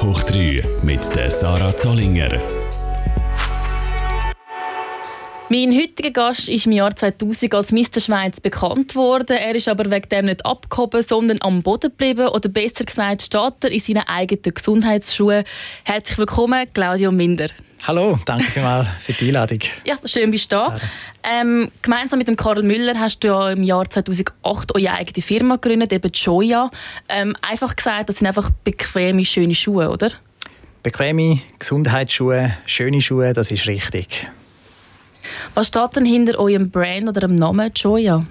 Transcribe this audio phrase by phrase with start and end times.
[0.00, 2.59] Top hoch 3 mit der Sarah Zollinger.
[5.52, 7.98] Mein heutiger Gast ist im Jahr 2000 als Mr.
[7.98, 9.36] Schweiz bekannt worden.
[9.36, 12.28] Er ist aber wegen dem nicht abgehoben, sondern am Boden geblieben.
[12.28, 15.42] Oder besser gesagt, steht er in seinen eigenen Gesundheitsschuhen.
[15.82, 17.48] Herzlich willkommen, Claudio Minder.
[17.82, 19.58] Hallo, danke vielmals für die Einladung.
[19.84, 20.78] Ja, schön bist du da.
[21.24, 25.56] Ähm, gemeinsam mit dem Karl Müller hast du ja im Jahr 2008 eure eigene Firma
[25.56, 26.70] gegründet, eben Joya.
[27.08, 30.12] Ähm, einfach gesagt, das sind einfach bequeme, schöne Schuhe, oder?
[30.84, 34.30] Bequeme Gesundheitsschuhe, schöne Schuhe, das ist richtig.
[35.54, 38.24] Was steht denn hinter eurem Brand oder dem Namen Joya?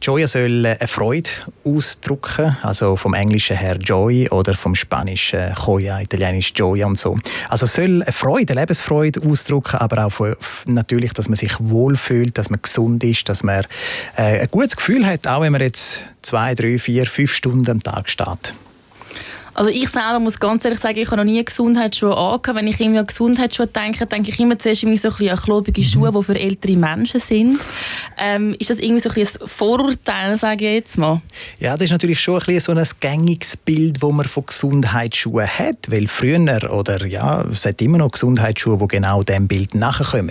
[0.00, 1.30] Joya soll eine Freude
[1.64, 7.18] ausdrücken, also vom Englischen her Joy oder vom Spanischen Joya, Italienisch Joya und so.
[7.48, 12.50] Also soll eine Freude, eine Lebensfreude ausdrücken, aber auch natürlich, dass man sich wohlfühlt, dass
[12.50, 13.64] man gesund ist, dass man
[14.16, 17.82] äh, ein gutes Gefühl hat, auch wenn man jetzt zwei, drei, vier, fünf Stunden am
[17.82, 18.54] Tag steht.
[19.58, 22.54] Also ich selber muss ganz ehrlich sagen, ich habe noch nie Gesundheitsschuhe angehabt.
[22.54, 25.42] Wenn ich irgendwie an Gesundheitsschuhe denke, denke ich immer zuerst irgendwie so ein bisschen an
[25.42, 27.58] klobige Schuhe, die für ältere Menschen sind.
[28.18, 31.22] Ähm, ist das irgendwie so ein, bisschen ein Vorurteil, sage ich jetzt mal?
[31.58, 35.48] Ja, das ist natürlich schon ein, bisschen so ein gängiges Bild, das man von Gesundheitsschuhen
[35.48, 35.90] hat.
[35.90, 36.38] Weil früher,
[36.72, 40.30] oder ja, es hat immer noch Gesundheitsschuhe, die genau diesem Bild nachkommen.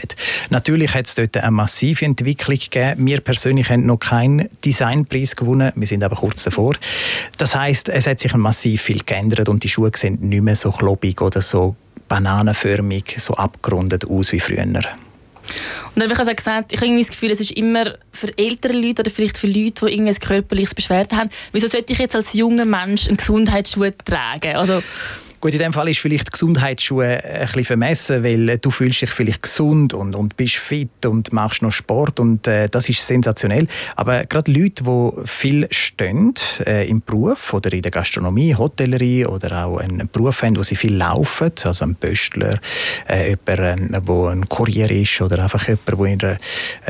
[0.52, 3.06] Natürlich hat es dort eine massive Entwicklung gegeben.
[3.06, 5.74] Wir persönlich haben noch keinen Designpreis gewonnen.
[5.76, 6.76] Wir sind aber kurz davor.
[7.38, 10.56] Das heißt, es hat sich massiv viel gegeben geändert und die Schuhe sehen nicht mehr
[10.56, 11.76] so klobig oder so
[12.08, 14.64] bananenförmig, so abgerundet aus wie früher.
[14.64, 14.76] Und
[15.96, 19.02] dann habe ich also gesagt, ich habe das Gefühl, es ist immer für ältere Leute
[19.02, 21.30] oder vielleicht für Leute, die irgendwie ein körperliches Beschwerden haben.
[21.52, 24.56] Wieso sollte ich jetzt als junger Mensch einen Gesundheitsschuh tragen?
[24.56, 24.84] Also,
[25.40, 29.44] Gut, in dem Fall ist vielleicht Gesundheitsschuhe ein bisschen vermessen, weil du fühlst dich vielleicht
[29.44, 33.68] gesund und, und bist fit und machst noch Sport und äh, das ist sensationell.
[33.96, 36.34] Aber gerade Leute, die viel stehen
[36.66, 40.76] äh, im Beruf oder in der Gastronomie, Hotellerie oder auch einen Beruf haben, wo sie
[40.76, 42.60] viel laufen, also ein Böstler,
[43.08, 46.38] äh, jemand, äh, ein Kurier ist oder einfach jemand, der in, einer,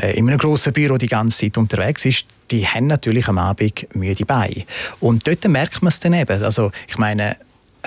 [0.00, 3.94] äh, in einem grossen Büro die ganze Zeit unterwegs ist, die haben natürlich am Abend
[3.94, 4.64] müde Beine.
[5.00, 6.42] Und dort merkt man es dann eben.
[6.42, 7.36] Also ich meine,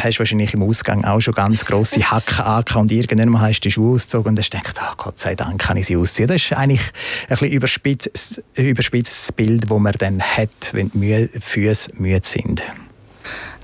[0.03, 3.71] hast wahrscheinlich im Ausgang auch schon ganz grosse Hacken angehabt und irgendwann hast du die
[3.71, 6.27] Schuhe ausgezogen und hast gedacht, oh Gott sei Dank kann ich sie ausziehen.
[6.27, 11.91] Das ist eigentlich ein bisschen überspitztes, überspitztes Bild, das man dann hat, wenn die Füße
[11.95, 12.61] müde sind.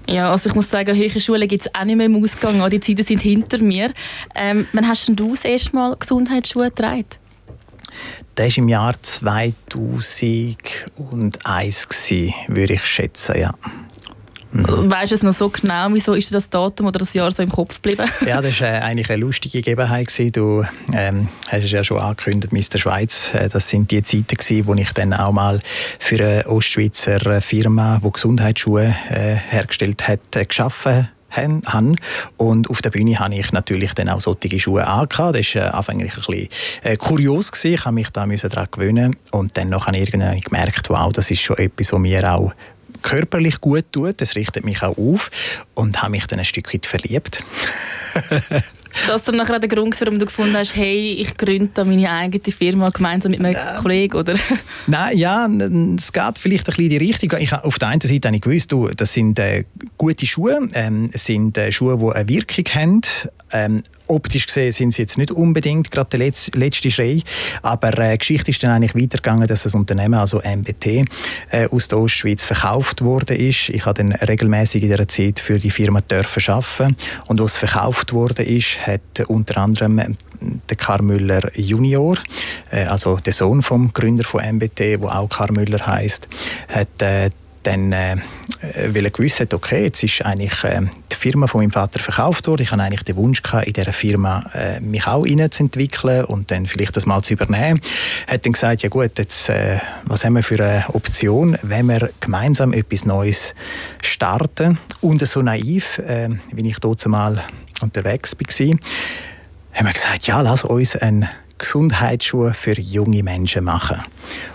[0.09, 2.69] Ja, also ich muss sagen, höhere Schulen gibt es auch nicht mehr im Ausgang.
[2.69, 3.91] Die Zeiten sind hinter mir.
[4.35, 7.03] Ähm, wann hast du das erste Mal Gesundheitsschuhe getragen?
[8.35, 11.87] Das war im Jahr 2001,
[12.47, 13.53] würde ich schätzen, ja.
[14.51, 14.89] Mhm.
[14.89, 15.87] Weißt du es noch so genau?
[15.91, 18.09] Wieso ist das Datum oder das Jahr so im Kopf geblieben?
[18.25, 20.07] ja, das war äh, eigentlich eine lustige Gegebenheit.
[20.35, 22.77] Du ähm, hast es ja schon angekündigt, Mr.
[22.77, 23.33] Schweiz.
[23.33, 25.59] Äh, das sind die Zeiten, gewesen, wo ich dann auch mal
[25.99, 31.95] für eine Ostschweizer Firma, die Gesundheitsschuhe äh, hergestellt hat, äh, geschaffen habe.
[32.37, 35.37] Und auf der Bühne habe ich natürlich dann auch solche Schuhe angehabt.
[35.37, 36.49] Das war äh, anfänglich ein bisschen
[36.83, 37.51] äh, kurios.
[37.51, 37.73] Gewesen.
[37.73, 39.15] Ich musste mich daran gewöhnen.
[39.31, 42.53] Und dann habe ich irgendwann gemerkt, wow, das ist schon etwas, was mir auch
[43.07, 44.19] körperlich gut tut.
[44.19, 45.31] Das richtet mich auch auf
[45.75, 47.41] und habe mich dann ein Stück weit verliebt.
[48.95, 52.51] Ist das dann nachher der Grund, warum du gefunden hast, hey, ich gründe meine eigene
[52.51, 54.35] Firma gemeinsam mit meinem äh, Kollegen, oder?
[54.88, 57.40] Nein, ja, es geht vielleicht ein bisschen in die Richtung.
[57.40, 59.66] Ich, auf der einen Seite habe ich gewusst, du, das sind äh,
[59.97, 63.01] gute Schuhe, ähm, sind äh, Schuhe, die eine Wirkung haben,
[63.51, 67.22] ähm, optisch gesehen sind sie jetzt nicht unbedingt gerade der letzte Schrei,
[67.62, 71.06] aber äh, Geschichte ist dann eigentlich weitergegangen, dass das Unternehmen, also MBT,
[71.51, 73.69] äh, aus der Ostschweiz verkauft wurde ist.
[73.69, 76.95] Ich habe dann regelmäßig in dieser Zeit für die Firma dürfen arbeiten
[77.28, 80.09] und was verkauft wurde ist, hat unter anderem äh,
[80.69, 82.18] der Karl Müller Junior,
[82.72, 86.28] äh, also der Sohn vom Gründer von MBT, wo auch Karl Müller heißt,
[86.69, 87.29] hat äh,
[87.67, 88.16] dann, äh,
[88.88, 92.47] weil er gewusst hat, okay, jetzt ist eigentlich äh, die Firma von meinem Vater verkauft
[92.47, 92.61] worden.
[92.61, 96.66] Ich hatte eigentlich den Wunsch gehabt, in dieser Firma äh, mich auch entwickeln und dann
[96.66, 97.81] vielleicht das mal zu übernehmen.
[98.25, 101.88] Er hat dann gesagt, ja gut, jetzt, äh, was haben wir für eine Option, wenn
[101.88, 103.53] wir gemeinsam etwas Neues
[104.01, 107.44] starten und so naiv, äh, wie ich dort mal
[107.81, 108.77] unterwegs war,
[109.74, 111.27] haben wir gesagt, ja, lass uns einen
[111.57, 114.04] Gesundheitsschuhe für junge Menschen machen.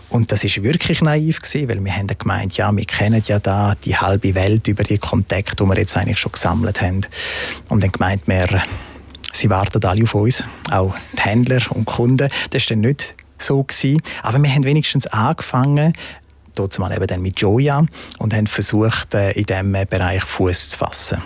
[0.09, 3.75] Und das ist wirklich naiv gewesen, weil wir haben gemeint, ja, wir kennen ja da
[3.83, 7.01] die halbe Welt über die Kontakte, die wir jetzt eigentlich schon gesammelt haben.
[7.69, 8.63] Und dann gemeint wir,
[9.33, 12.29] sie warten alle auf uns, auch die Händler und Kunden.
[12.51, 14.03] Das war dann nicht so gewesen.
[14.23, 15.95] Aber wir haben wenigstens angefangen,
[16.55, 17.85] dort mal eben dann mit Joya
[18.19, 21.23] und haben versucht, äh, in diesem Bereich Fuß zu fassen.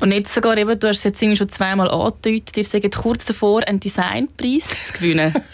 [0.00, 3.66] Und jetzt sogar eben, du hast es jetzt schon zweimal angedeutet, ihr seid kurz davor,
[3.66, 5.34] einen Designpreis zu gewinnen.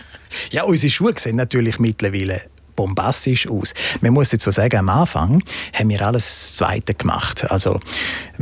[0.51, 2.41] Ja, unsere Schuhe sehen natürlich mittlerweile
[2.75, 3.75] bombastisch aus.
[4.01, 5.43] Man muss so sagen, am Anfang
[5.75, 7.51] haben wir alles Zweite gemacht.
[7.51, 7.81] Also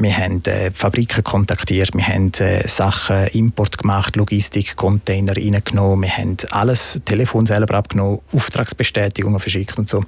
[0.03, 6.17] wir haben äh, Fabriken kontaktiert, wir haben äh, Sachen, Import gemacht, Logistik, Container reingenommen, wir
[6.17, 10.05] haben alles, Telefon selber abgenommen, Auftragsbestätigungen verschickt und so.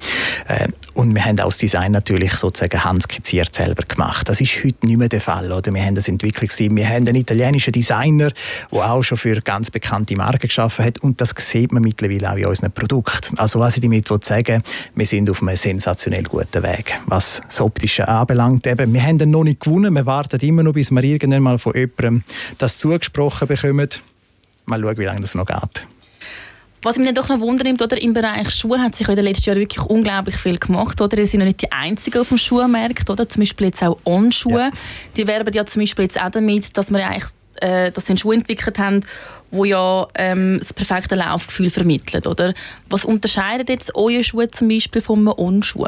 [0.47, 4.29] Äh, und wir haben auch das Design natürlich sozusagen handskizziert selber gemacht.
[4.29, 5.51] Das ist heute nicht mehr der Fall.
[5.51, 5.73] Oder?
[5.73, 8.31] Wir haben das Entwicklungsteam, wir haben einen italienischen Designer,
[8.71, 12.37] der auch schon für ganz bekannte Marken geschaffen hat und das sieht man mittlerweile auch
[12.37, 13.37] in unseren Produkten.
[13.37, 14.63] Also was ich damit sagen
[14.95, 18.67] wir sind auf einem sensationell guten Weg, was das Optische anbelangt.
[18.67, 21.73] Eben, wir haben noch nicht gewonnen, wir warten immer noch, bis wir irgendwann mal von
[21.73, 22.23] jemandem
[22.57, 23.89] das zugesprochen bekommen.
[24.65, 25.87] Mal schauen, wie lange das noch geht.
[26.83, 29.49] Was mich dann doch noch wundert, oder im Bereich Schuhe hat sich in den letzten
[29.49, 30.99] Jahren wirklich unglaublich viel gemacht.
[30.99, 31.17] Oder?
[31.17, 33.09] Ihr seid ja nicht die Einzigen auf dem Schuhmarkt.
[33.09, 33.27] Oder?
[33.27, 34.59] Zum Beispiel jetzt auch On-Schuhe.
[34.59, 34.71] Ja.
[35.15, 37.31] Die werben ja zum Beispiel jetzt auch damit, dass wir eigentlich
[37.61, 39.01] äh, dass sie einen Schuh entwickelt haben,
[39.51, 42.53] wo ja ähm, das perfekte Laufgefühl vermittelt, oder?
[42.89, 45.87] Was unterscheidet jetzt eure Schuhe zum Beispiel von einem On-Schuh?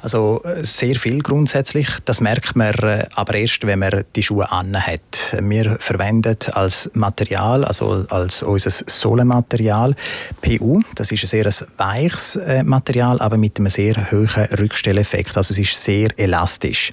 [0.00, 1.88] Also äh, sehr viel grundsätzlich.
[2.04, 5.36] Das merkt man äh, aber erst, wenn man die Schuhe hat.
[5.40, 9.94] Wir verwenden als Material, also als unser Sohlenmaterial,
[10.40, 10.82] PU.
[10.94, 14.28] Das ist ein sehr weiches äh, Material, aber mit einem sehr hohen
[14.58, 15.36] Rückstelleffekt.
[15.36, 16.92] Also es ist sehr elastisch.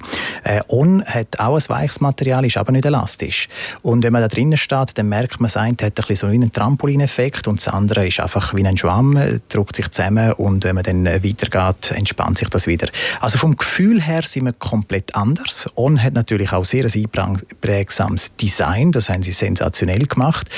[0.68, 3.48] On hat auch ein weiches Material, ist aber nicht elastisch.
[3.82, 6.26] Und wenn man da drinnen steht, dann merkt man, das eine hat ein bisschen so
[6.26, 9.18] einen Trampolineffekt und das andere ist einfach wie ein Schwamm,
[9.48, 12.88] drückt sich zusammen und wenn man dann weitergeht, entspannt sich das wieder.
[13.20, 15.68] Also vom Gefühl her sind wir komplett anders.
[15.76, 20.48] On hat natürlich auch sehr ein einprägsames Design, das haben sie sensationell gemacht.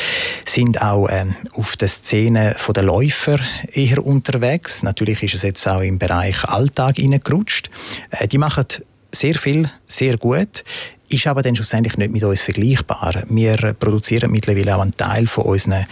[0.47, 3.39] Sind auch ähm, auf der Szene der Läufer
[3.73, 4.83] eher unterwegs.
[4.83, 7.71] Natürlich ist es jetzt auch im Bereich Alltag hineingerutscht.
[8.11, 8.65] Äh, die machen
[9.13, 10.65] sehr viel, sehr gut
[11.11, 13.25] ist aber dann schlussendlich nicht mit uns vergleichbar.
[13.29, 15.87] Wir produzieren mittlerweile auch einen Teil von unseren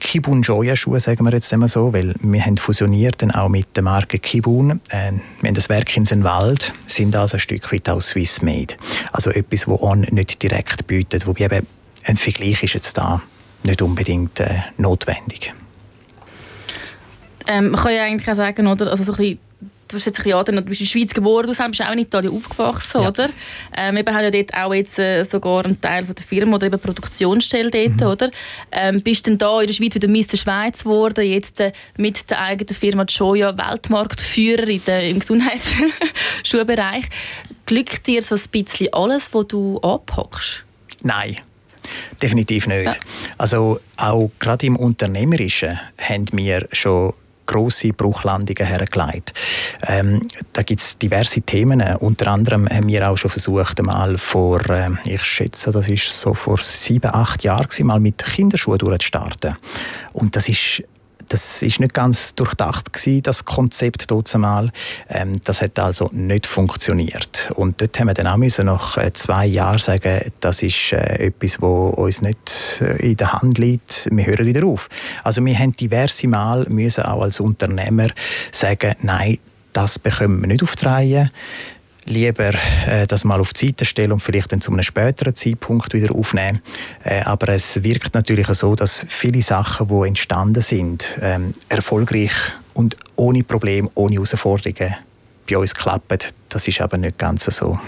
[0.00, 3.76] Kibun Joya Schuhe, sagen wir jetzt einmal so, weil wir haben fusioniert dann auch mit
[3.76, 4.80] der Marke Kibun.
[4.88, 8.74] Äh, wir haben das Werk in Senwald, sind also ein Stück weit auch Swiss made.
[9.12, 11.66] Also etwas, wo On nicht direkt bietet, wo eben
[12.04, 13.22] ein Vergleich ist jetzt da
[13.62, 15.54] nicht unbedingt äh, notwendig.
[17.46, 19.38] Ähm, man kann ja eigentlich auch sagen, oder, also so ein bisschen
[19.90, 22.34] du bist jetzt ein du bist in der Schweiz geboren, du bist auch in Italien
[22.34, 23.08] aufgewachsen, ja.
[23.08, 23.28] oder?
[23.76, 26.66] Ähm, wir haben ja dort auch jetzt äh, sogar einen Teil von der Firma oder
[26.66, 28.06] eben Produktionsstelle dort, mhm.
[28.06, 28.30] oder?
[28.70, 30.36] Ähm, bist dann da in der Schweiz wieder Mr.
[30.36, 37.04] Schweiz geworden, jetzt äh, mit der eigenen Firma Joya Weltmarktführer in der, im Gesundheitsschuhbereich.
[37.66, 40.64] Glückt dir so ein bisschen alles, was du anpackst?
[41.02, 41.36] Nein.
[42.22, 42.94] Definitiv nicht.
[42.94, 43.00] Ja.
[43.38, 47.14] Also auch gerade im Unternehmerischen haben wir schon
[47.50, 49.34] grosse Bruchlandungen hergelegt.
[49.88, 51.80] Ähm, da gibt es diverse Themen.
[51.96, 56.32] Unter anderem haben wir auch schon versucht, mal vor, äh, ich schätze, das ist so
[56.34, 59.56] vor sieben, acht Jahren, mal mit Kinderschuhen durchzustarten.
[60.12, 60.84] Und das ist
[61.30, 64.34] das ist nicht ganz durchdacht gewesen, das Konzept dort.
[64.34, 67.50] Ähm, das hat also nicht funktioniert.
[67.54, 71.26] Und dort haben wir dann auch müssen nach äh, zwei Jahren sagen, das ist äh,
[71.26, 74.08] etwas, wo uns nicht äh, in der Hand liegt.
[74.10, 74.88] Wir hören wieder auf.
[75.22, 78.08] Also wir haben diverse Mal müssen auch als Unternehmer
[78.50, 79.38] sagen, nein,
[79.72, 81.30] das bekommen wir nicht auf die Reihe
[82.10, 82.52] lieber
[82.86, 86.14] äh, das mal auf die Seite stellen und vielleicht dann zu einem späteren Zeitpunkt wieder
[86.14, 86.60] aufnehmen.
[87.04, 92.32] Äh, aber es wirkt natürlich so, dass viele Sachen, die entstanden sind, ähm, erfolgreich
[92.74, 94.96] und ohne Problem, ohne Herausforderungen
[95.48, 96.18] bei uns klappen.
[96.48, 97.78] Das ist aber nicht ganz so.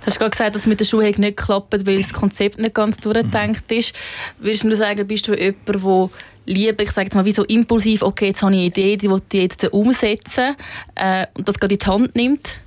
[0.00, 2.98] Du hast gerade gesagt, dass mit der Schuhe nicht klappt, weil das Konzept nicht ganz
[2.98, 3.76] durchgedacht mhm.
[3.78, 3.94] ist.
[4.38, 6.10] Würdest du sagen, bist du jemand, der
[6.46, 9.22] lieber, ich sage mal, wie so impulsiv, okay, jetzt habe ich eine Idee, die will
[9.32, 10.56] ich jetzt umsetzen
[10.94, 12.60] äh, und das gerade in die Hand nimmt?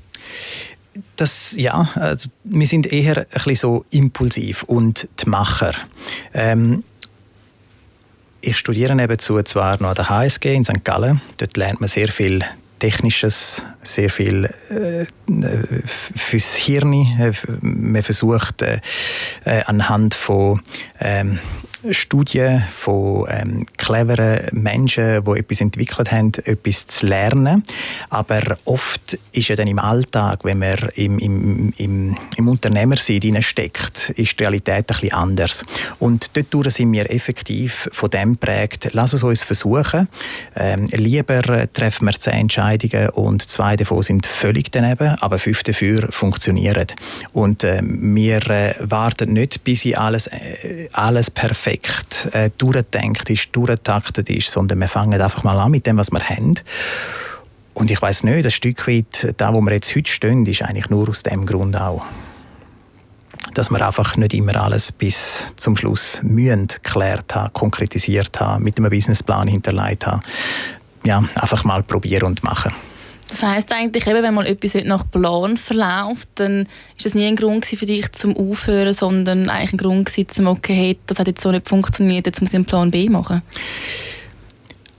[1.15, 5.73] Das, ja, also wir sind eher ein bisschen so impulsiv und die Macher.
[6.33, 6.83] Ähm,
[8.41, 10.83] ich studiere nebenzu zwar noch an der HSG in St.
[10.83, 11.21] Gallen.
[11.37, 12.43] Dort lernt man sehr viel
[12.79, 15.05] Technisches, sehr viel äh,
[16.15, 17.33] fürs Hirn.
[17.61, 18.79] Man versucht äh,
[19.45, 20.61] äh anhand von
[20.99, 21.39] ähm,
[21.91, 27.63] Studien von ähm, cleveren Menschen, die etwas entwickelt haben, etwas zu lernen.
[28.09, 34.09] Aber oft ist ja dann im Alltag, wenn man im, im, im, im Unternehmersein steckt,
[34.11, 35.65] ist die Realität ein bisschen anders.
[35.99, 40.07] Und dort sind wir effektiv von dem prägt, lass es uns versuchen.
[40.55, 41.41] Ähm, lieber
[41.71, 46.87] treffen wir zehn Entscheidungen und zwei davon sind völlig daneben, aber fünf dafür funktionieren.
[47.33, 53.29] Und äh, wir äh, warten nicht, bis sie alles, äh, alles perfekt perfekt äh, durchdenkt
[53.29, 56.55] ist, durchtaktet ist, sondern wir fangen einfach mal an mit dem, was wir haben.
[57.73, 60.89] Und ich weiß nicht, ein Stück weit, da wo wir jetzt heute stehen, ist eigentlich
[60.89, 62.03] nur aus dem Grund auch.
[63.53, 68.77] Dass wir einfach nicht immer alles bis zum Schluss mühen geklärt haben, konkretisiert haben, mit
[68.77, 70.21] einem Businessplan hinterlegt haben.
[71.03, 72.73] ja, einfach mal probieren und machen.
[73.29, 77.25] Das heisst eigentlich, eben, wenn mal etwas nicht nach Plan verläuft, dann ist das nie
[77.25, 81.27] ein Grund für dich zum Aufhören, sondern eigentlich ein Grund zum okay, hey, das hat
[81.27, 83.41] jetzt so nicht funktioniert, jetzt muss ich einen Plan B machen.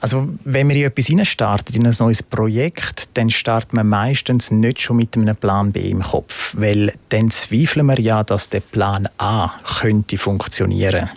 [0.00, 4.80] Also wenn man in etwas startet, in ein neues Projekt, dann startet man meistens nicht
[4.80, 9.08] schon mit einem Plan B im Kopf, weil dann zweifeln wir ja, dass der Plan
[9.18, 9.50] A
[9.80, 11.08] könnte funktionieren.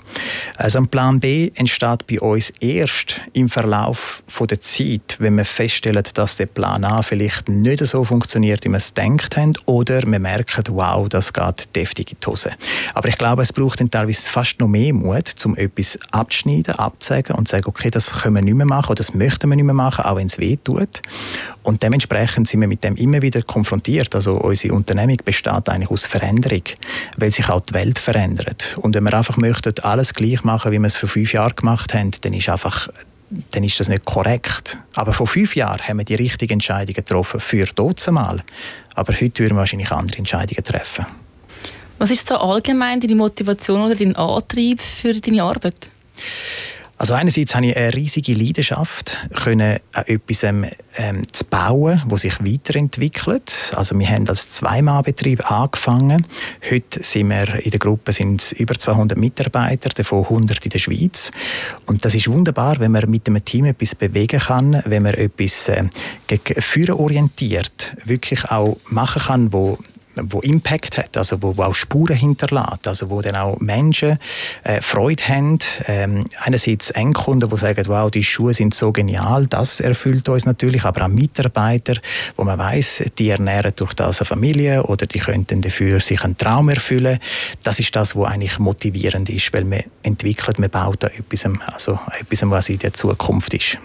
[0.57, 6.03] Also ein Plan B entsteht bei uns erst im Verlauf der Zeit, wenn wir feststellen,
[6.15, 10.19] dass der Plan A vielleicht nicht so funktioniert, wie wir es gedacht haben, oder wir
[10.19, 12.51] merken, wow, das geht deftig in die Hose.
[12.95, 17.35] Aber ich glaube, es braucht dann teilweise fast noch mehr Mut, um etwas abzuschneiden, abzusagen
[17.35, 19.65] und zu sagen, okay, das können wir nicht mehr machen oder das möchten wir nicht
[19.65, 21.01] mehr machen, auch wenn es weh tut.
[21.63, 24.15] Und dementsprechend sind wir mit dem immer wieder konfrontiert.
[24.15, 26.63] Also unsere Unternehmung besteht eigentlich aus Veränderung,
[27.17, 28.77] weil sich auch die Welt verändert.
[28.81, 31.93] Und wenn wir einfach möchten, alles gleich machen, wie wir es vor fünf Jahren gemacht
[31.93, 32.89] haben, dann ist einfach
[33.51, 34.77] dann ist das nicht korrekt.
[34.93, 37.65] Aber vor fünf Jahren haben wir die richtigen Entscheidungen getroffen für
[38.11, 38.43] mal.
[38.95, 41.05] Aber heute würden wir wahrscheinlich andere Entscheidungen treffen.
[41.97, 45.89] Was ist so allgemein deine Motivation oder dein Antrieb für deine Arbeit?
[47.01, 50.67] Also einerseits habe ich eine riesige Leidenschaft, können an etwas ähm,
[51.31, 53.73] zu bauen, das sich weiterentwickelt.
[53.75, 56.27] Also wir haben als Zweimann-Betrieb angefangen.
[56.69, 61.31] Heute sind wir in der Gruppe sind über 200 Mitarbeiter, davon 100 in der Schweiz.
[61.87, 65.69] Und das ist wunderbar, wenn man mit einem Team etwas bewegen kann, wenn man etwas
[65.69, 65.85] äh,
[66.27, 69.79] gegen Führen orientiert, wirklich auch machen kann, wo
[70.15, 74.19] wo Impact hat, also wo, wo auch Spuren hinterlässt, also wo dann auch Menschen
[74.63, 75.59] äh, Freude haben.
[75.87, 80.83] Ähm, einerseits Endkunden, die sagen, wow, die Schuhe sind so genial, das erfüllt uns natürlich,
[80.83, 81.95] aber auch Mitarbeiter,
[82.35, 86.37] wo man weiß, die ernähren durch das eine Familie oder die könnten dafür sich einen
[86.37, 87.19] Traum erfüllen.
[87.63, 91.99] Das ist das, was eigentlich motivierend ist, weil man entwickelt, man baut an etwas, also
[92.19, 93.77] etwas, was in der Zukunft ist.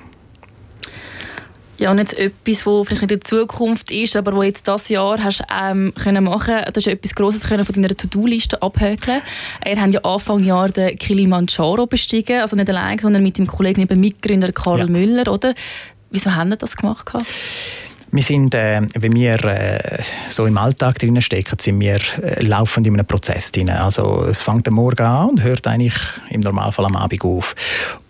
[1.78, 5.42] Ja, jetzt etwas, was vielleicht in der Zukunft ist, aber wo jetzt das Jahr hast
[5.52, 9.20] ähm, können machen, du hast etwas Grosses können von deiner To-Do-Liste abhökeln.
[9.66, 13.82] Ihr habt ja Anfang Jahr den Kilimanjaro bestiegen, also nicht allein, sondern mit dem Kollegen,
[13.82, 14.86] eben Mitgründer Karl ja.
[14.86, 15.54] Müller, oder?
[16.10, 17.12] Wieso haben Sie das gemacht?
[18.12, 22.86] Wir sind, äh, wenn wir äh, so im Alltag drinnen stecken, sind wir äh, laufend
[22.86, 23.68] in einem Prozess drin.
[23.68, 25.96] Also es fängt am Morgen an und hört eigentlich
[26.30, 27.54] im Normalfall am Abend auf.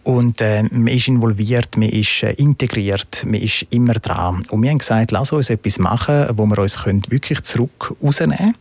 [0.07, 4.45] Und äh, man ist involviert, man ist äh, integriert, man ist immer dran.
[4.51, 8.37] Und wir haben gesagt, lass uns etwas machen, wo wir uns können wirklich zurück rausnehmen
[8.37, 8.55] können.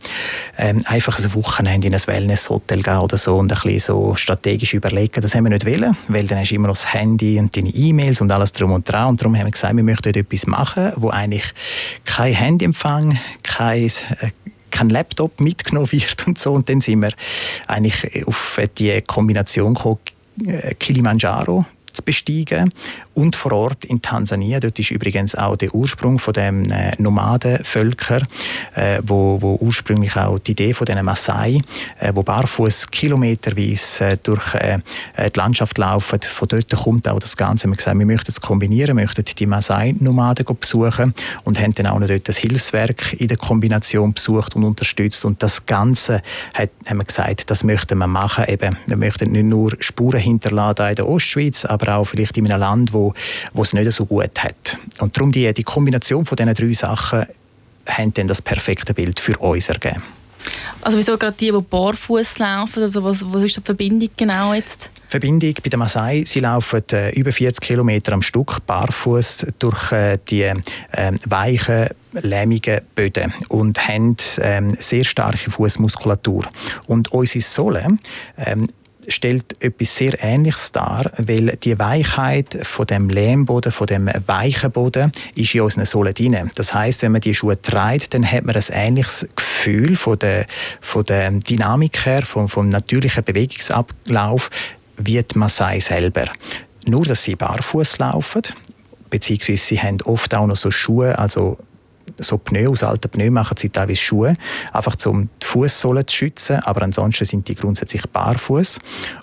[0.58, 4.74] Ähm, einfach ein Wochenende in ein Wellness-Hotel gehen oder so und ein bisschen so strategisch
[4.74, 5.20] überlegen.
[5.20, 7.68] Das haben wir nicht wollen, weil dann hast du immer noch das Handy und deine
[7.68, 9.10] E-Mails und alles drum und dran.
[9.10, 11.54] Und darum haben wir gesagt, wir möchten etwas machen, wo eigentlich
[12.04, 14.32] kein Handyempfang, kein äh,
[14.72, 16.54] kein Laptop mitgenommen wird und so.
[16.54, 17.12] Und dann sind wir
[17.68, 20.00] eigentlich auf die Kombination gekommen,
[20.78, 22.70] Kilimanjaro zu besteigen
[23.16, 24.60] und vor Ort in Tansania.
[24.60, 28.22] Dort ist übrigens auch der Ursprung von dem äh, Nomadenvölker,
[28.74, 31.62] äh, wo, wo ursprünglich auch die Idee von den Maasai,
[31.98, 34.80] äh, wo barfuß kilometerweise äh, durch äh,
[35.18, 36.20] die Landschaft laufen.
[36.20, 37.64] Von dort kommt auch das Ganze.
[37.64, 41.98] Wir haben gesagt, wir möchten es kombinieren, möchten die Maasai-Nomaden besuchen und haben dann auch
[41.98, 45.24] noch dort das Hilfswerk in der Kombination besucht und unterstützt.
[45.24, 46.20] Und das Ganze
[46.52, 48.44] hat, haben wir gesagt, das möchten wir machen.
[48.48, 52.60] Eben, wir möchten nicht nur Spuren hinterladen in der Ostschweiz, aber auch vielleicht in einem
[52.60, 53.05] Land, wo
[53.52, 54.78] wo, es nicht so gut hat.
[54.98, 57.26] Und darum die, die Kombination von diesen drei Sachen
[57.88, 60.02] haben dann das perfekte Bild für uns ergeben.
[60.80, 62.82] Also wieso gerade die, die barfuß laufen?
[62.82, 64.90] Also was, was ist die Verbindung genau jetzt?
[65.08, 70.18] Verbindung bei den Maasai, sie laufen äh, über 40 Kilometer am Stück barfuß durch äh,
[70.28, 70.54] die äh,
[71.26, 76.44] weichen lähmigen Böden und haben ähm, sehr starke Fußmuskulatur.
[76.86, 77.96] Und unsere Sohle
[78.36, 78.68] ähm,
[79.08, 85.12] stellt etwas sehr Ähnliches dar, weil die Weichheit von dem Lehmboden, von dem weichen Boden,
[85.34, 86.50] ist in unseren Sohlen drin.
[86.54, 90.46] Das heißt, wenn man die Schuhe trägt, dann hat man ein ähnliches Gefühl von der,
[90.80, 94.50] von der Dynamik her, vom, vom natürlichen Bewegungsablauf,
[94.96, 96.26] wie die Maasai selber.
[96.86, 98.42] Nur, dass sie barfuß laufen,
[99.10, 101.58] beziehungsweise sie haben oft auch noch so Schuhe, also
[102.18, 104.36] so Pneu, aus alten Pneu machen sie teilweise Schuhe,
[104.72, 108.78] einfach um die Fußsohlen zu schützen, aber ansonsten sind die grundsätzlich barfuß.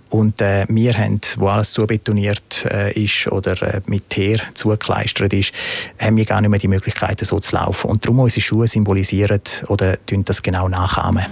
[0.09, 5.53] Und äh, wir haben, wo alles zubetoniert äh, ist oder äh, mit Teer zugekleistert ist,
[5.99, 7.89] haben wir gar nicht mehr die Möglichkeit, so zu laufen.
[7.89, 11.25] Und darum unsere Schuhe symbolisieren oder das genau nachahmen.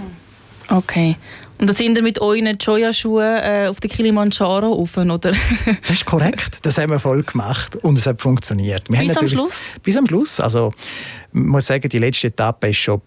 [0.68, 1.16] Okay.
[1.62, 5.16] Und da sind wir mit euren Joya-Schuhen äh, auf den Kilimanjaro rauf, oder?
[5.20, 6.58] das ist korrekt.
[6.62, 8.90] Das haben wir voll gemacht und es hat funktioniert.
[8.90, 9.62] Wir bis am Schluss?
[9.82, 10.40] Bis am Schluss.
[10.40, 10.74] Also,
[11.32, 13.00] muss sagen, die letzte Etappe ist schon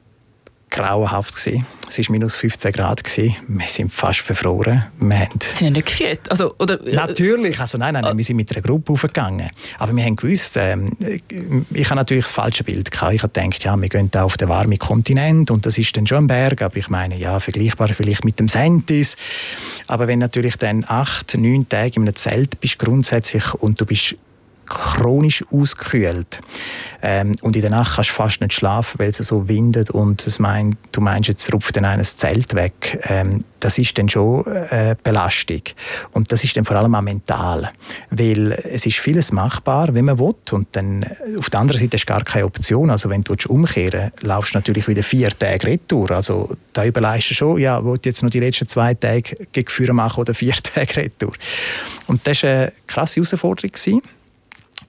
[0.69, 1.35] grauenhaft.
[1.35, 1.65] Gewesen.
[1.87, 3.03] Es war minus 15 Grad.
[3.03, 3.35] Gewesen.
[3.47, 4.85] Wir sind fast verfroren.
[4.99, 6.19] Wir haben Sie haben nicht gefühlt?
[6.29, 7.59] Also, oder, Natürlich.
[7.59, 9.49] Also nein, nein, nein, wir sind mit einer Gruppe aufgegangen.
[9.77, 10.91] Aber wir haben gewusst, ähm,
[11.71, 13.13] ich habe natürlich das falsche Bild gehabt.
[13.13, 16.07] Ich habe gedacht, ja, wir gehen da auf den warmen Kontinent und das ist dann
[16.07, 16.61] schon ein Berg.
[16.61, 19.15] Aber ich meine, ja, vergleichbar vielleicht mit dem Sentis.
[19.87, 24.15] Aber wenn natürlich dann acht, neun Tage in einem Zelt bist grundsätzlich und du bist
[24.65, 26.39] chronisch ausgekühlt.
[27.01, 30.25] Ähm, und in der Nacht kannst du fast nicht schlafen, weil es so windet und
[30.25, 32.99] es mein, du meinst, jetzt rupft dann ein Zelt weg.
[33.09, 35.61] Ähm, das ist dann schon äh, Belastung.
[36.11, 37.71] Und das ist dann vor allem auch mental.
[38.11, 40.35] Weil es ist vieles machbar, wenn man will.
[40.51, 42.89] Und dann äh, auf der anderen Seite du gar keine Option.
[42.89, 46.11] Also wenn du umkehren willst, laufst du natürlich wieder vier Tage retour.
[46.11, 50.21] Also da überlegst du schon, ja, will jetzt noch die letzten zwei Tage gegen machen
[50.21, 51.33] oder vier Tage retour.
[52.07, 53.71] Und das war eine krasse Herausforderung.
[53.71, 54.01] Gewesen.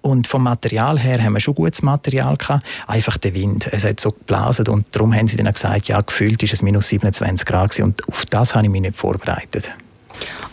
[0.06, 2.64] Und vom Material her haben wir schon gutes Material gehabt.
[2.86, 3.68] Einfach der Wind.
[3.72, 6.86] Es hat so geblasen und darum haben sie dann gesagt, ja, gefühlt ist es minus
[6.90, 7.82] 27 Grad gewesen.
[7.82, 9.72] und auf das habe ich mich nicht vorbereitet.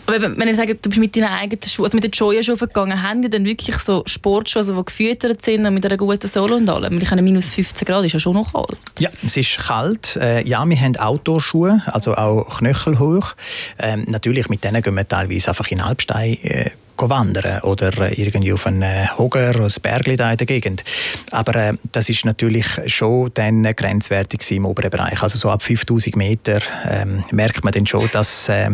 [0.06, 2.58] Aber wenn ihr sagt, du bist mit deinen eigenen Schuhen, also mit den Joya schon
[2.58, 6.28] gegangen, haben die dann wirklich so Sportschuhe, also die gefüttert sind und mit einer guten
[6.28, 6.98] Sohle und allem?
[6.98, 8.78] Ich habe minus 15 Grad, ist ja schon noch kalt.
[8.98, 10.16] Ja, es ist kalt.
[10.16, 13.36] Äh, ja, wir haben Outdoor-Schuhe, also auch knöchelhoch.
[13.78, 16.70] Ähm, natürlich, mit denen gehen wir teilweise einfach in Alpstein äh,
[17.08, 20.84] wandern oder irgendwie auf einen Hoger, ein Bergli da in der Gegend.
[21.30, 25.22] Aber äh, das ist natürlich schon dann grenzwertig im oberen Bereich.
[25.22, 28.70] Also so ab 5000 Meter ähm, merkt man dann schon, dass äh,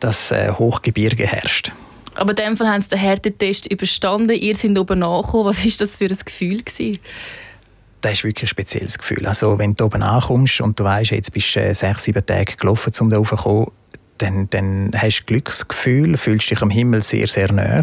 [0.00, 1.72] das äh, Hochgebirge herrscht.
[2.14, 4.32] Aber in dem Fall haben Sie den Härtetest überstanden.
[4.32, 5.46] Ihr seid oben nachgekommen.
[5.46, 6.62] Was war das für ein Gefühl?
[6.62, 6.98] Gewesen?
[8.06, 9.26] das ist wirklich ein spezielles Gefühl.
[9.26, 12.56] Also wenn du oben ankommst und du weißt, jetzt bist du äh, sechs, sieben Tage
[12.56, 13.66] gelaufen, um da raufzukommen,
[14.18, 17.82] dann, dann hast du Glücksgefühl, fühlst dich am Himmel sehr, sehr nah.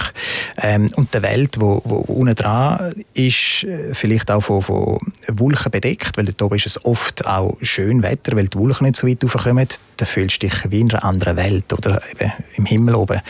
[0.62, 5.72] Ähm, und die Welt, wo, wo unten dran ist, äh, vielleicht auch von, von Wolken
[5.72, 9.08] bedeckt, weil dort oben ist es oft auch schön Wetter, weil die Wolken nicht so
[9.08, 12.96] weit raufkommen, dann fühlst du dich wie in einer anderen Welt oder eben im Himmel
[12.96, 13.22] oben.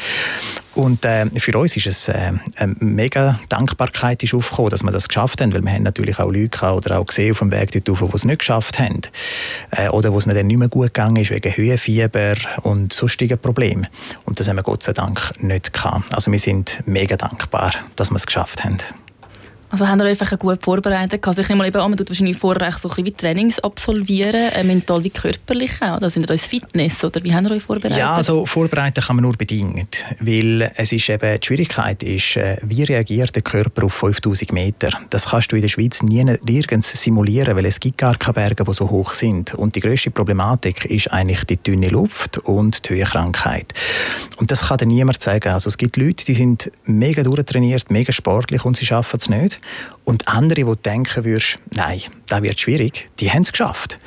[0.76, 5.08] Und äh, für uns ist es äh, eine mega Dankbarkeit ist aufgekommen, dass wir das
[5.08, 7.72] geschafft haben, weil wir haben natürlich auch Leute gehabt, oder auch gesehen auf dem Weg
[7.72, 9.02] dort die es nicht geschafft haben
[9.72, 13.88] äh, oder wo es dann nicht mehr gut gegangen ist wegen Höhenfieber und sonstigen Problemen.
[14.26, 16.14] Und das haben wir Gott sei Dank nicht gehabt.
[16.14, 18.78] Also wir sind mega dankbar, dass wir es geschafft haben.
[19.74, 21.28] Also haben ihr einfach gut vorbereitet?
[21.28, 23.60] Also ich nehme mal eben an, man tut wahrscheinlich vorher so ein bisschen wie Trainings
[23.60, 25.98] absolvieren, äh, mental wie körperlich auch.
[25.98, 27.98] Oder sind ihr ins Fitness oder wie haben ihr euch vorbereitet?
[27.98, 32.58] Ja, also vorbereiten kann man nur bedingt, weil es ist eben, die Schwierigkeit ist, äh,
[32.62, 34.90] wie reagiert der Körper auf 5000 Meter?
[35.10, 38.66] Das kannst du in der Schweiz nie nirgends simulieren, weil es gibt gar keine Berge,
[38.66, 39.56] die so hoch sind.
[39.56, 43.74] Und die grösste Problematik ist eigentlich die dünne Luft und die Höhenkrankheit.
[44.38, 45.52] Und das kann dir niemand sagen.
[45.52, 49.63] Also es gibt Leute, die sind mega durchtrainiert, mega sportlich und sie schaffen es nicht.
[50.04, 54.00] Und andere, die denken würdest, nein, das wird schwierig, die haben es geschafft.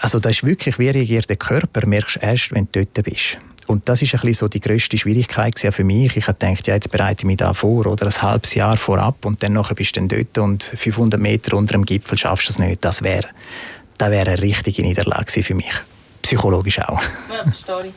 [0.00, 3.38] Also das ist wirklich, wie reagiert der Körper, merkst du erst, wenn du dort bist.
[3.66, 6.16] Und das ist ein so die grösste Schwierigkeit für mich.
[6.16, 9.42] Ich gedacht, ja, jetzt bereite ich mich da vor, oder ein halbes Jahr vorab und
[9.42, 12.84] dann bist du dann dort und 500 Meter unter dem Gipfel schaffst du es nicht.
[12.84, 13.28] Das wäre
[13.98, 15.72] das wär eine richtige Niederlage für mich.
[16.22, 17.00] Psychologisch auch.
[17.30, 17.92] Ja, verstehe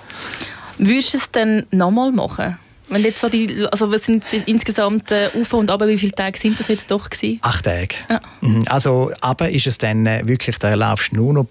[0.78, 2.60] Würdest du es dann nochmal machen?
[2.90, 6.40] Wenn jetzt so die, also was sind insgesamt äh, Auf und Ab, wie viele Tage
[6.40, 7.40] sind das jetzt doch gewesen?
[7.42, 7.96] Acht Tage.
[8.10, 8.22] Ja.
[8.42, 8.64] Mhm.
[8.68, 11.46] Also ab ist es dann äh, wirklich, da laufst du nur noch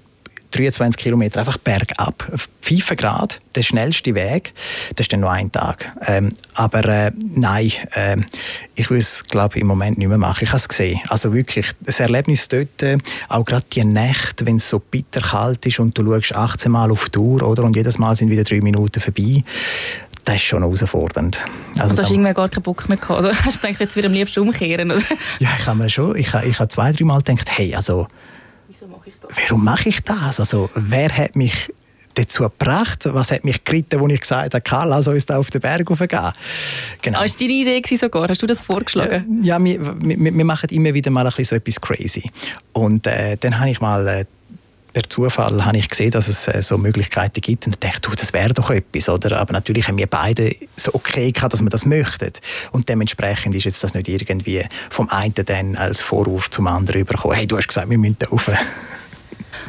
[0.52, 2.24] 23 Kilometer einfach bergab,
[2.62, 4.52] 5 Grad, der schnellste Weg,
[4.94, 5.92] das ist dann nur ein Tag.
[6.06, 8.16] Ähm, aber äh, nein, äh,
[8.74, 10.44] ich würde es glaube im Moment nicht mehr machen.
[10.44, 11.00] Ich habe es gesehen.
[11.08, 15.64] Also wirklich, das Erlebnis dort, äh, auch gerade die Nächte, wenn es so bitter kalt
[15.66, 18.44] ist und du schaust 18 Mal auf die Uhr, oder, und jedes Mal sind wieder
[18.44, 19.44] drei Minuten vorbei
[20.26, 21.38] das ist schon herausfordernd.
[21.74, 23.20] Also, also hast du irgendwie gar keinen Bock mehr gehabt?
[23.20, 24.90] Oder hast du gedacht, jetzt wieder am liebsten umkehren?
[24.90, 25.02] Oder?
[25.38, 28.08] Ja, ich habe mir schon, ich habe, ich habe zwei, drei Mal gedacht, hey, also,
[28.68, 29.30] Wieso mache ich das?
[29.36, 30.40] warum mache ich das?
[30.40, 31.72] Also, wer hat mich
[32.14, 33.04] dazu gebracht?
[33.04, 35.88] Was hat mich geritten, als ich gesagt habe, Karl, lass uns da auf den Berg
[35.88, 36.32] raufgehen?
[37.02, 37.20] Genau.
[37.20, 38.28] Ah, deine Idee sogar?
[38.28, 39.42] Hast du das vorgeschlagen?
[39.42, 42.30] Ja, wir, wir, wir, machen immer wieder mal ein bisschen so etwas crazy.
[42.72, 44.24] Und äh, dann habe ich mal äh,
[44.96, 48.32] per Zufall habe ich gesehen, dass es äh, so Möglichkeiten gibt und dachte, du, das
[48.32, 49.38] wäre doch etwas, oder?
[49.38, 52.32] Aber natürlich haben wir beide so okay gehabt, dass wir das möchten.
[52.72, 57.36] Und dementsprechend ist jetzt das nicht irgendwie vom einen dann als Vorwurf zum anderen überkommen.
[57.36, 58.50] Hey, du hast gesagt, wir müssen da rauf.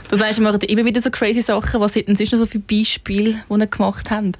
[0.10, 1.82] Du sagst, wir machen immer wieder so crazy Sachen.
[1.82, 4.40] Was sind denn sonst noch so viele Beispiele, die ihr gemacht habt?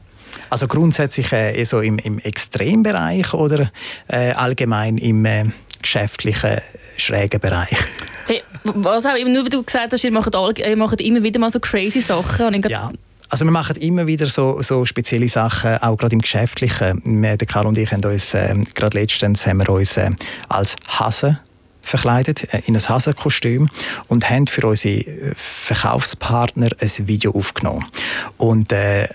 [0.50, 3.74] Also grundsätzlich äh, so im, im Extrembereich oder
[4.08, 6.62] äh, allgemein im äh, geschäftlichen,
[6.96, 7.76] schrägen Bereich?
[8.64, 11.40] Was auch immer, nur wie du gesagt hast, ihr macht, all, ihr macht immer wieder
[11.40, 12.62] mal so crazy Sachen.
[12.68, 12.92] ja.
[13.30, 17.22] Also wir machen immer wieder so, so spezielle Sachen, auch gerade im Geschäftlichen.
[17.22, 20.12] der Karl und ich haben uns, äh, gerade letztens haben wir uns äh,
[20.48, 21.40] als Hase
[21.82, 23.70] verkleidet in ein Hasenkostüm
[24.08, 27.86] und haben für unsere äh, Verkaufspartner ein Video aufgenommen.
[28.38, 29.08] Und äh,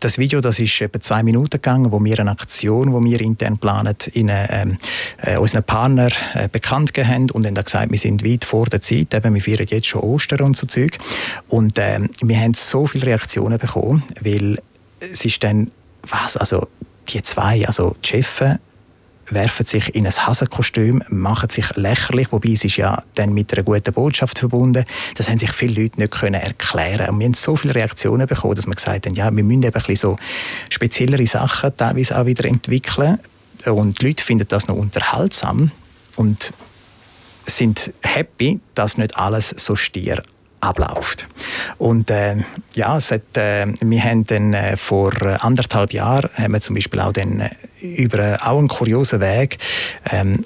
[0.00, 3.58] das Video das ist etwa zwei Minuten gegangen, wo wir eine Aktion, die wir intern
[3.58, 4.78] planen, in, ähm,
[5.22, 9.14] äh, unseren Partner äh, bekannt haben und haben gesagt, wir sind weit vor der Zeit,
[9.14, 10.98] eben, wir feiern jetzt schon Ostern und so Zeug.
[11.48, 14.58] Und äh, wir haben so viele Reaktionen bekommen, weil
[15.00, 15.70] es ist dann,
[16.08, 16.68] was, also
[17.08, 18.58] die zwei, also die Chefs,
[19.30, 23.62] werfen sich in ein Hasenkostüm, machen sich lächerlich, wobei es ist ja dann mit einer
[23.62, 24.84] guten Botschaft verbunden.
[25.16, 27.10] Das haben sich viele Leute nicht können erklären.
[27.10, 29.82] Und wir haben so viele Reaktionen bekommen, dass wir gesagt haben, ja, wir müssen eben
[29.82, 30.16] ein so
[30.70, 33.18] speziellere Sachen teilweise auch wieder entwickeln.
[33.64, 35.72] Und die Leute finden das noch unterhaltsam
[36.14, 36.52] und
[37.44, 40.22] sind happy, dass nicht alles so stier
[40.60, 41.26] abläuft.
[41.78, 42.36] Und äh,
[42.74, 47.00] ja, es hat, äh, wir haben dann äh, vor anderthalb Jahren haben wir zum Beispiel
[47.00, 49.58] auch dann, äh, über äh, auch einen kuriosen Weg
[50.10, 50.44] ähm,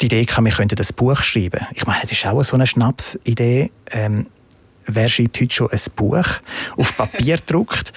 [0.00, 1.66] die Idee gehabt, wir könnten das Buch schreiben.
[1.74, 3.70] Ich meine, das ist auch so eine Schnapsidee.
[3.90, 4.26] Ähm,
[4.86, 6.24] wer schreibt heute schon ein Buch
[6.76, 7.92] auf Papier druckt?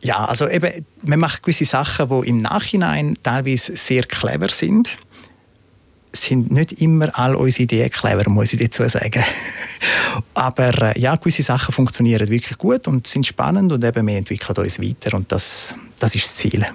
[0.00, 4.90] Ja, also eben, man macht gewisse Sachen, die im Nachhinein teilweise sehr clever sind
[6.12, 9.24] sind nicht immer all unsere Ideen clever, muss ich dazu sagen.
[10.34, 14.56] Aber äh, ja, gewisse Sachen funktionieren wirklich gut und sind spannend und eben wir entwickeln
[14.56, 16.66] uns weiter und das, das ist das Ziel.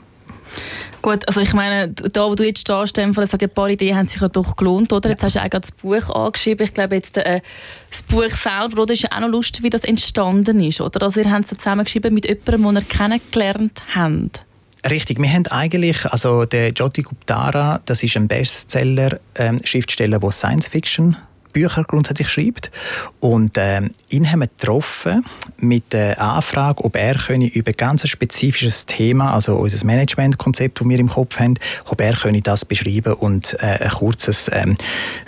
[1.02, 3.95] Gut, also ich meine, da wo du jetzt stehst, es hat ja ein paar Ideen,
[3.95, 5.10] haben sich ja doch gelohnt, oder?
[5.10, 6.65] Jetzt hast du ja auch das Buch angeschrieben.
[6.65, 7.41] Ich glaube, jetzt äh,
[7.89, 11.04] das Buch selber, oder, ist ja auch noch lustig, wie das entstanden ist, oder?
[11.04, 14.46] Also ihr habt es zusammengeschrieben mit jemandem, den ihr kennengelernt habt.
[14.89, 20.67] Richtig, wir haben eigentlich, also der Jyoti Guptara, das ist ein Bestseller-Schriftsteller, ähm, der Science
[20.67, 21.17] Fiction
[21.57, 22.71] Bücher grundsätzlich schreibt.
[23.19, 25.25] Und äh, ihn haben wir getroffen
[25.57, 30.99] mit der Anfrage, ob er könne über ganz spezifisches Thema, also unser Managementkonzept, das wir
[30.99, 34.77] im Kopf haben, ob er könne das beschreiben und äh, ein kurzes ähm,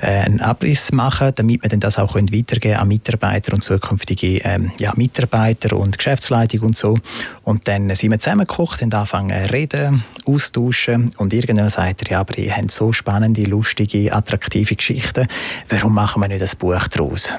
[0.02, 4.42] äh, einen Abriss machen, damit wir dann das auch können weitergeben an Mitarbeiter und zukünftige
[4.44, 6.98] ähm, ja, Mitarbeiter und Geschäftsleitung und so.
[7.44, 12.20] Und dann sind wir zusammengekocht, haben angefangen zu reden, austauschen und irgendwann sagt er, ja,
[12.20, 15.28] aber ihr habt so spannende, lustige, attraktive Geschichten,
[15.70, 17.34] warum machen wir nicht ein Buch daraus?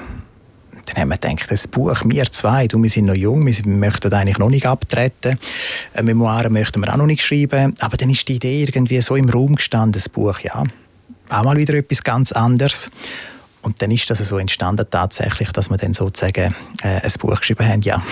[0.85, 4.13] Dann haben wir gedacht, das Buch, wir zwei, du, wir sind noch jung, wir möchten
[4.13, 5.37] eigentlich noch nicht abtreten,
[6.01, 9.29] Memoiren möchten wir auch noch nicht schreiben, aber dann ist die Idee irgendwie so im
[9.29, 10.63] Raum gestanden, das Buch, ja,
[11.29, 12.91] auch mal wieder etwas ganz anderes.
[13.61, 17.67] Und dann ist das so entstanden tatsächlich, dass wir dann sozusagen äh, ein Buch geschrieben
[17.67, 18.03] haben, ja.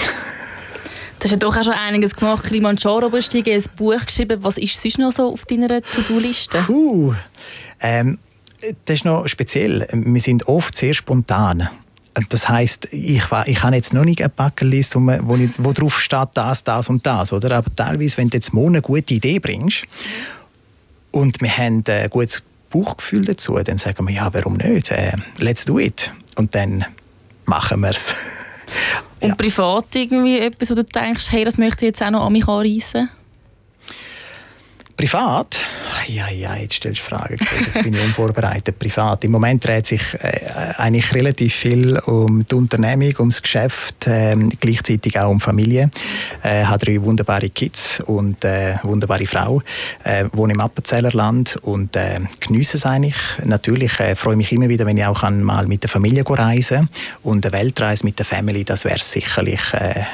[1.19, 4.41] Du hast ja doch auch schon einiges gemacht, Kilimanjaro bestiegen, ein Buch geschrieben.
[4.41, 6.63] Was ist sonst noch so auf deiner To-Do-Liste?
[6.65, 7.13] Puh,
[7.81, 8.19] ähm,
[8.85, 9.87] das ist noch speziell.
[9.91, 11.69] Wir sind oft sehr spontan.
[12.29, 16.29] Das heißt, ich, ich habe jetzt noch nicht eine Bucketlist, wo, wo, wo drauf steht,
[16.33, 17.31] das, das und das.
[17.31, 17.57] Oder?
[17.57, 19.83] Aber teilweise, wenn du jetzt mal eine gute Idee bringst
[21.11, 24.91] und wir haben ein gutes Bauchgefühl dazu, dann sagen wir, ja, warum nicht?
[24.91, 26.11] Äh, let's do it.
[26.35, 26.85] Und dann
[27.45, 28.13] machen wir es.
[29.21, 29.35] Und ja.
[29.35, 32.47] privat irgendwie etwas, wo du denkst, hey, das möchte ich jetzt auch noch an mich
[32.47, 33.09] anreissen?
[34.95, 35.59] Privat?
[36.09, 37.37] Ja, ja, jetzt stellst du Fragen.
[37.37, 38.79] Jetzt bin ich unvorbereitet.
[38.79, 39.23] Privat.
[39.25, 40.39] Im Moment dreht sich äh,
[40.77, 45.91] eigentlich relativ viel um die Unternehmung, ums Geschäft, äh, gleichzeitig auch um Familie.
[46.39, 49.61] Ich äh, habe drei wunderbare Kids und äh, wunderbare Frau.
[50.03, 53.17] Äh, wohne im Appenzellerland und äh, genieße es eigentlich.
[53.43, 56.89] Natürlich äh, freue mich immer wieder, wenn ich auch mal mit der Familie reisen kann.
[57.21, 60.05] Und eine Weltreise mit der Family, das wäre sicherlich äh,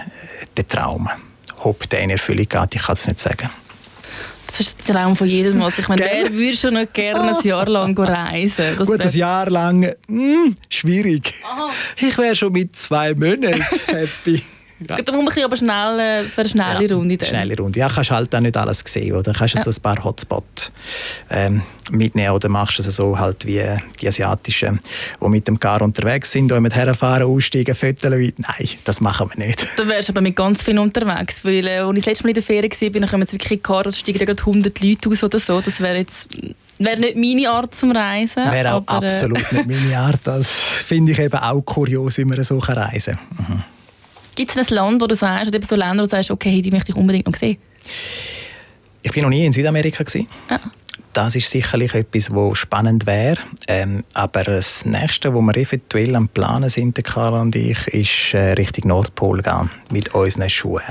[0.58, 1.08] der Traum.
[1.62, 3.50] Ob der in Erfüllung geht, ich kann es nicht sagen.
[4.58, 5.62] Das ist der Traum von jedem.
[5.62, 8.76] Also ich meine, wer würde schon noch gerne ein Jahr lang reisen?
[8.78, 11.34] Das Gut, ein Jahr lang, mh, hm, schwierig.
[11.44, 11.70] Aha.
[11.98, 14.42] Ich wäre schon mit zwei Monaten happy.
[14.90, 15.02] Ja.
[15.02, 17.18] Da muss man aber schnell, äh, es eine schnelle ja, Runde.
[17.18, 17.28] Dann.
[17.28, 17.80] Schnelle Runde.
[17.80, 19.34] Ja, kannst halt auch nicht alles sehen, oder?
[19.34, 19.64] Kannst du ja.
[19.64, 20.72] so ein paar Hotspots
[21.30, 23.64] ähm, mitnehmen oder machst du es so halt wie
[24.00, 24.80] die Asiatischen,
[25.22, 28.34] die mit dem Car unterwegs sind, und mit herfahren, aussteigen, föteln.
[28.38, 29.66] Nein, das machen wir nicht.
[29.78, 32.30] Da wärst du aber mit ganz vielen unterwegs, weil äh, als ich das letzte Mal
[32.30, 35.10] in der Ferien war, dann kommen jetzt wirklich in Car und steigen gerade 100 Leute
[35.10, 35.62] aus oder so.
[35.62, 36.30] Das wäre jetzt
[36.78, 38.52] wäre nicht meine Art zum Reisen.
[38.52, 40.20] Wäre auch aber, äh, absolut nicht meine Art.
[40.24, 43.46] Das finde ich eben auch kurios, wie man so reisen kann.
[43.48, 43.64] Mhm.
[44.36, 46.72] Gibt es ein Land, wo du sagst, oder so Länder, wo du sagst, okay, die
[46.72, 47.58] möchte ich unbedingt noch sehen?
[49.02, 50.04] Ich bin noch nie in Südamerika.
[50.50, 50.60] Ah.
[51.14, 53.38] Das ist sicherlich etwas, was spannend wäre.
[53.70, 58.52] Ähm, aber das Nächste, wo wir eventuell am Planen sind, Karl und ich, ist äh,
[58.54, 60.84] Richtung Nordpol gehen mit unseren Schuhen.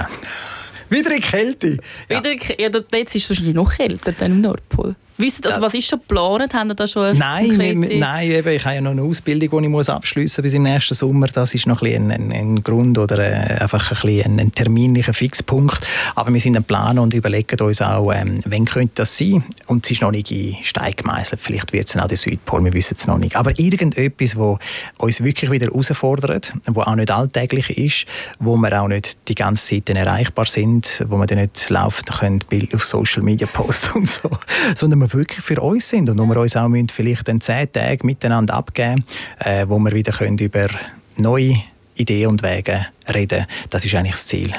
[0.88, 1.78] Wieder in Kälte.
[2.08, 2.24] Ja.
[2.24, 4.94] Wieder, ja, jetzt ist es wahrscheinlich noch kälter dann im Nordpol.
[5.16, 6.52] Wissen, also was ist schon geplant?
[6.54, 9.60] Haben Sie da schon eine Nein, wir, nein eben, ich habe ja noch eine Ausbildung,
[9.60, 11.28] die ich muss abschließen bis im nächsten Sommer.
[11.28, 15.86] Das ist noch ein, ein, ein Grund oder äh, einfach ein, ein, ein terminlicher Fixpunkt.
[16.16, 19.44] Aber wir sind am Plan und überlegen uns auch, ähm, wann könnte das sein.
[19.66, 21.40] Und es ist noch nicht in Stein gemeißelt.
[21.40, 23.36] Vielleicht wird es auch der Südpol, wir wissen es noch nicht.
[23.36, 24.58] Aber irgendetwas, wo
[24.98, 28.06] uns wirklich wieder herausfordert, wo auch nicht alltäglich ist,
[28.40, 32.40] wo wir auch nicht die ganze Zeit erreichbar sind, wo wir dann nicht laufend können
[32.48, 34.28] Bilder auf Social Media posten und so,
[34.76, 38.06] sondern wir wirklich für uns sind und wo wir uns auch vielleicht dann zehn Tage
[38.06, 39.04] miteinander abgeben,
[39.40, 40.68] äh, wo wir wieder können über
[41.16, 41.56] neue
[41.96, 43.46] Ideen und Wege reden.
[43.70, 44.52] Das ist eigentlich das Ziel.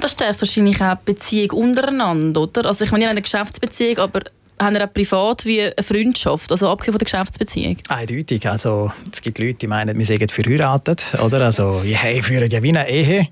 [0.00, 2.66] Das stärkt wahrscheinlich auch die Beziehung untereinander, oder?
[2.66, 4.22] Also ich meine, ihr habt eine Geschäftsbeziehung, aber
[4.60, 7.76] haben ihr auch privat wie eine Freundschaft, also abgesehen von der Geschäftsbeziehung?
[7.88, 8.48] Eindeutig.
[8.48, 11.44] Also es gibt Leute, die meinen, wir seien verheiratet, oder?
[11.44, 13.28] Also, hey, führen ja wie eine Ehe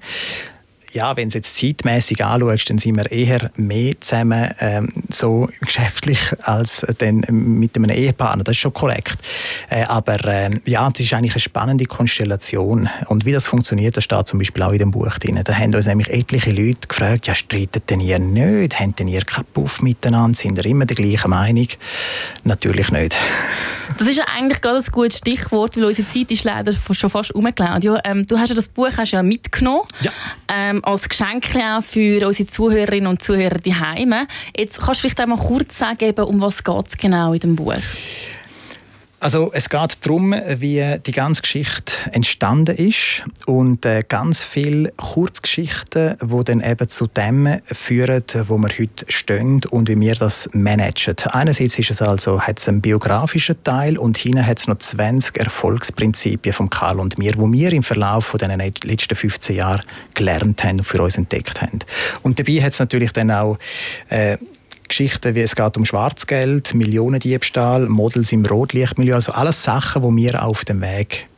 [0.96, 6.18] ja, wenn du jetzt zeitmäßig anschaust, dann sind wir eher mehr zusammen ähm, so geschäftlich
[6.42, 8.44] als dann mit einem Ehepartner.
[8.44, 9.18] Das ist schon korrekt.
[9.68, 12.88] Äh, aber äh, ja, das ist eigentlich eine spannende Konstellation.
[13.08, 15.38] Und wie das funktioniert, das steht zum Beispiel auch in dem Buch drin.
[15.44, 18.80] Da haben uns nämlich etliche Leute gefragt, ja, streitet denn ihr nicht?
[18.80, 20.34] Habt denn ihr keinen Puff miteinander?
[20.34, 21.68] Sind ihr immer der gleichen Meinung?
[22.44, 23.16] Natürlich nicht.
[23.98, 27.34] Das ist ja eigentlich gerade ein gutes Stichwort, weil unsere Zeit ist leider schon fast
[27.34, 27.82] umgelaufen.
[27.82, 29.82] Ja, ähm, du hast ja das Buch hast ja mitgenommen.
[30.00, 30.10] Ja.
[30.48, 34.14] Ähm, als Geschenk auch für unsere Zuhörerinnen und Zuhörer daheim.
[34.56, 37.74] Jetzt kannst du vielleicht einmal kurz sagen, um was es genau in dem Buch?
[39.26, 46.16] Also es geht darum, wie die ganze Geschichte entstanden ist und äh, ganz viele Kurzgeschichten,
[46.22, 51.16] die dann eben zu dem führen, wo wir heute stehen und wie wir das managen.
[51.32, 55.36] Einerseits ist es also, hat es einen biografischen Teil und hinten hat es noch 20
[55.38, 59.82] Erfolgsprinzipien von Karl und mir, wo wir im Verlauf von letzten 15 Jahren
[60.14, 61.80] gelernt haben und für uns entdeckt haben.
[62.22, 63.58] Und dabei hat es natürlich dann auch
[64.08, 64.36] äh,
[64.88, 70.44] Geschichten, wie es geht um Schwarzgeld, Millionendiebstahl, Models im Rotlichtmilieu, also alles Sachen, die wir
[70.44, 71.28] auf dem Weg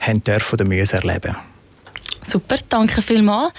[0.00, 1.36] haben dürfen oder müssen erleben.
[2.22, 3.52] Super, danke vielmals.